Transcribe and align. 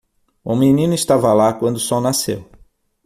O 0.43 0.55
menino 0.55 0.95
estava 0.95 1.31
lá 1.31 1.53
quando 1.53 1.75
o 1.75 1.79
sol 1.79 2.01
nasceu. 2.01 2.49